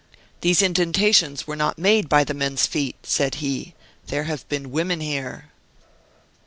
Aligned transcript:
"These 0.39 0.63
indentations 0.63 1.45
were 1.45 1.55
not 1.55 1.77
made 1.77 2.09
by 2.09 2.23
the 2.23 2.33
men's 2.33 2.65
feet," 2.65 2.95
said 3.03 3.35
he. 3.35 3.75
"There 4.07 4.23
have 4.23 4.49
been 4.49 4.71
women 4.71 4.99
here." 4.99 5.49